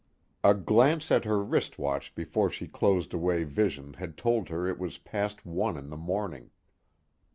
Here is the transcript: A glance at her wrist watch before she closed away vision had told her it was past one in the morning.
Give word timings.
A 0.43 0.55
glance 0.55 1.11
at 1.11 1.25
her 1.25 1.43
wrist 1.43 1.77
watch 1.77 2.15
before 2.15 2.49
she 2.49 2.65
closed 2.65 3.13
away 3.13 3.43
vision 3.43 3.93
had 3.93 4.17
told 4.17 4.49
her 4.49 4.65
it 4.65 4.79
was 4.79 4.97
past 4.97 5.45
one 5.45 5.77
in 5.77 5.91
the 5.91 5.95
morning. 5.95 6.49